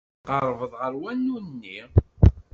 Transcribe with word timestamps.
Tqerrbeḍ 0.25 0.73
ɣer 0.81 0.93
wanu-nni. 1.01 1.79